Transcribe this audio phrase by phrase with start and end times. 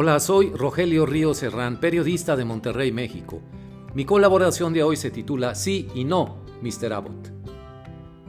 [0.00, 3.42] Hola, soy Rogelio Ríos Serrán, periodista de Monterrey, México.
[3.94, 6.92] Mi colaboración de hoy se titula Sí y No, Mr.
[6.92, 7.32] Abbott.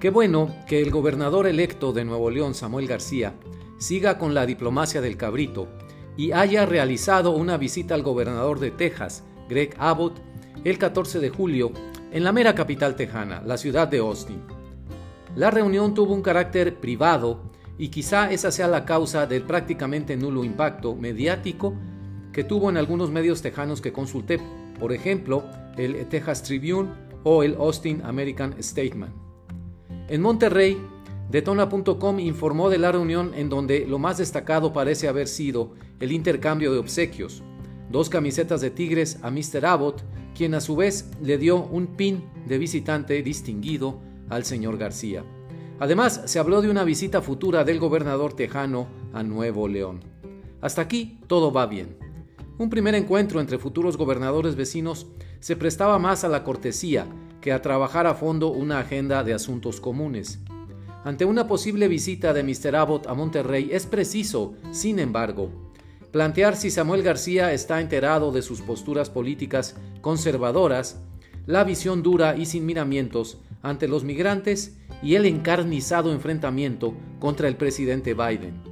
[0.00, 3.34] Qué bueno que el gobernador electo de Nuevo León, Samuel García,
[3.78, 5.68] siga con la diplomacia del cabrito
[6.16, 10.18] y haya realizado una visita al gobernador de Texas, Greg Abbott,
[10.64, 11.70] el 14 de julio
[12.10, 14.42] en la mera capital tejana, la ciudad de Austin.
[15.36, 20.44] La reunión tuvo un carácter privado y quizá esa sea la causa del prácticamente nulo
[20.44, 21.74] impacto mediático
[22.32, 24.40] que tuvo en algunos medios tejanos que consulté,
[24.78, 25.44] por ejemplo,
[25.76, 26.90] el Texas Tribune
[27.24, 29.12] o el Austin American Statement.
[30.08, 30.78] En Monterrey,
[31.30, 36.72] Detona.com informó de la reunión en donde lo más destacado parece haber sido el intercambio
[36.72, 37.42] de obsequios,
[37.90, 39.64] dos camisetas de Tigres a Mr.
[39.64, 40.02] Abbott,
[40.34, 45.24] quien a su vez le dio un pin de visitante distinguido al señor García.
[45.82, 49.98] Además, se habló de una visita futura del gobernador tejano a Nuevo León.
[50.60, 51.96] Hasta aquí todo va bien.
[52.56, 55.08] Un primer encuentro entre futuros gobernadores vecinos
[55.40, 57.08] se prestaba más a la cortesía
[57.40, 60.38] que a trabajar a fondo una agenda de asuntos comunes.
[61.02, 62.76] Ante una posible visita de Mr.
[62.76, 65.50] Abbott a Monterrey es preciso, sin embargo,
[66.12, 71.00] plantear si Samuel García está enterado de sus posturas políticas conservadoras,
[71.46, 77.56] la visión dura y sin miramientos ante los migrantes y el encarnizado enfrentamiento contra el
[77.56, 78.62] presidente Biden.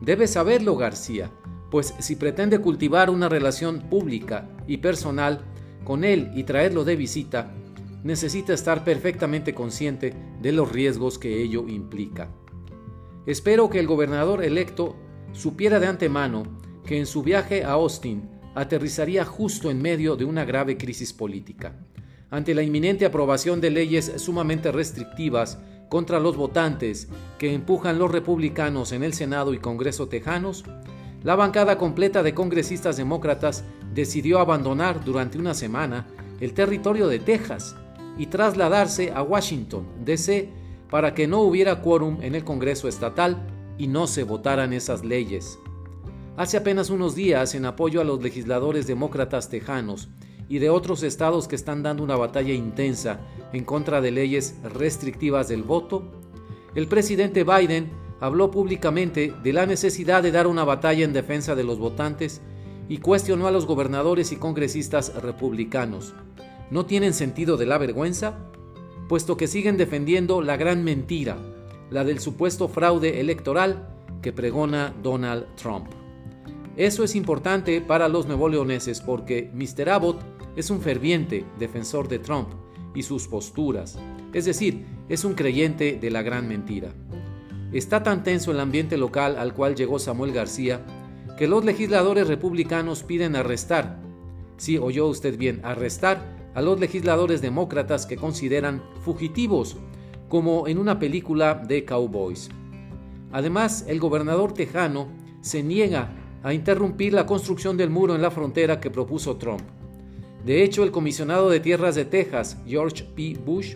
[0.00, 1.30] Debe saberlo García,
[1.70, 5.44] pues si pretende cultivar una relación pública y personal
[5.84, 7.54] con él y traerlo de visita,
[8.02, 12.28] necesita estar perfectamente consciente de los riesgos que ello implica.
[13.26, 14.96] Espero que el gobernador electo
[15.32, 16.44] supiera de antemano
[16.84, 21.74] que en su viaje a Austin aterrizaría justo en medio de una grave crisis política
[22.30, 28.92] ante la inminente aprobación de leyes sumamente restrictivas contra los votantes que empujan los republicanos
[28.92, 30.64] en el Senado y Congreso tejanos,
[31.22, 33.64] la bancada completa de congresistas demócratas
[33.94, 36.06] decidió abandonar durante una semana
[36.40, 37.76] el territorio de Texas
[38.18, 40.50] y trasladarse a Washington, D.C.,
[40.90, 43.44] para que no hubiera quórum en el Congreso estatal
[43.76, 45.58] y no se votaran esas leyes.
[46.36, 50.08] Hace apenas unos días, en apoyo a los legisladores demócratas tejanos
[50.48, 53.20] y de otros estados que están dando una batalla intensa
[53.52, 56.04] en contra de leyes restrictivas del voto,
[56.74, 57.90] el presidente Biden
[58.20, 62.40] habló públicamente de la necesidad de dar una batalla en defensa de los votantes
[62.88, 66.14] y cuestionó a los gobernadores y congresistas republicanos.
[66.70, 68.38] ¿No tienen sentido de la vergüenza?
[69.08, 71.36] Puesto que siguen defendiendo la gran mentira,
[71.90, 73.88] la del supuesto fraude electoral
[74.22, 75.86] que pregona Donald Trump.
[76.76, 79.88] Eso es importante para los neoleoneses porque Mr.
[79.90, 82.48] Abbott es un ferviente defensor de Trump
[82.94, 83.98] y sus posturas,
[84.32, 86.92] es decir, es un creyente de la gran mentira.
[87.72, 90.84] Está tan tenso el ambiente local al cual llegó Samuel García
[91.36, 94.00] que los legisladores republicanos piden arrestar,
[94.56, 99.76] sí oyó usted bien, arrestar a los legisladores demócratas que consideran fugitivos,
[100.28, 102.48] como en una película de cowboys.
[103.30, 105.08] Además, el gobernador tejano
[105.42, 109.62] se niega a interrumpir la construcción del muro en la frontera que propuso Trump.
[110.46, 113.36] De hecho, el comisionado de tierras de Texas, George P.
[113.44, 113.74] Bush,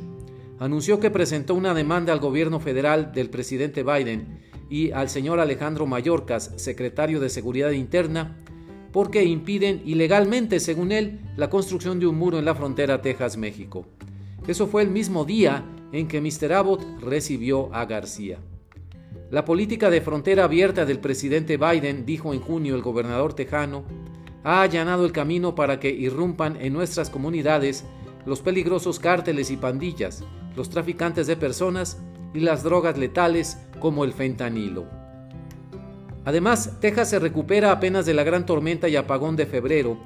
[0.60, 4.38] anunció que presentó una demanda al gobierno federal del presidente Biden
[4.70, 8.36] y al señor Alejandro Mayorkas, secretario de Seguridad Interna,
[8.92, 13.86] porque impiden ilegalmente, según él, la construcción de un muro en la frontera Texas-México.
[14.46, 16.52] Eso fue el mismo día en que Mr.
[16.52, 18.38] Abbott recibió a García.
[19.32, 23.82] La política de frontera abierta del presidente Biden, dijo en junio el gobernador tejano,
[24.44, 27.84] ha allanado el camino para que irrumpan en nuestras comunidades
[28.26, 30.24] los peligrosos cárteles y pandillas,
[30.56, 32.00] los traficantes de personas
[32.34, 34.86] y las drogas letales como el fentanilo.
[36.24, 39.98] Además, Texas se recupera apenas de la gran tormenta y apagón de febrero,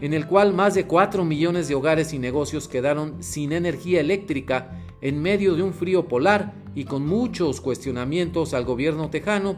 [0.00, 4.80] en el cual más de 4 millones de hogares y negocios quedaron sin energía eléctrica
[5.00, 9.56] en medio de un frío polar y con muchos cuestionamientos al gobierno tejano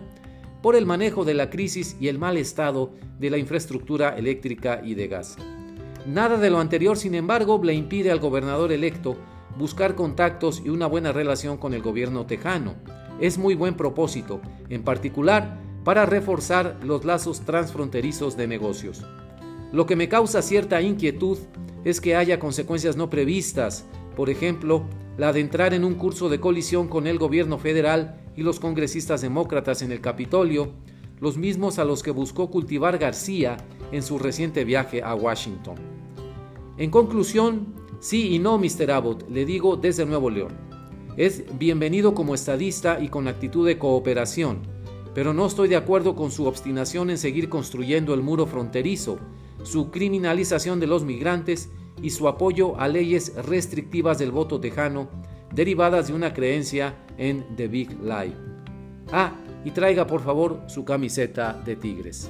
[0.62, 4.94] por el manejo de la crisis y el mal estado de la infraestructura eléctrica y
[4.94, 5.36] de gas.
[6.06, 9.16] Nada de lo anterior, sin embargo, le impide al gobernador electo
[9.58, 12.74] buscar contactos y una buena relación con el gobierno tejano.
[13.20, 19.04] Es muy buen propósito, en particular para reforzar los lazos transfronterizos de negocios.
[19.72, 21.38] Lo que me causa cierta inquietud
[21.84, 23.84] es que haya consecuencias no previstas,
[24.16, 24.84] por ejemplo,
[25.16, 29.20] la de entrar en un curso de colisión con el gobierno federal y los congresistas
[29.20, 30.72] demócratas en el Capitolio,
[31.20, 33.56] los mismos a los que buscó cultivar García
[33.92, 35.76] en su reciente viaje a Washington.
[36.78, 38.90] En conclusión, sí y no, Mr.
[38.90, 40.52] Abbott, le digo desde Nuevo León.
[41.16, 44.60] Es bienvenido como estadista y con actitud de cooperación,
[45.14, 49.18] pero no estoy de acuerdo con su obstinación en seguir construyendo el muro fronterizo,
[49.62, 51.70] su criminalización de los migrantes
[52.00, 55.08] y su apoyo a leyes restrictivas del voto tejano
[55.54, 58.34] derivadas de una creencia en The Big Lie.
[59.12, 59.32] Ah,
[59.64, 62.28] y traiga por favor su camiseta de tigres.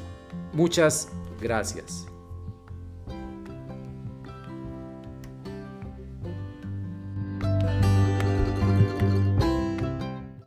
[0.53, 1.09] Muchas
[1.41, 2.12] gracias.